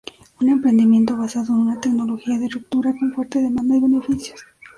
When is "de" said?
2.39-2.49